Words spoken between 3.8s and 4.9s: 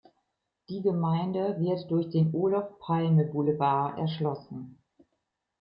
erschlossen.